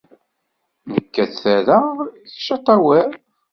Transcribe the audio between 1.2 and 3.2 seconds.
ad t-rreɣ, kečč ad t-tawiḍ.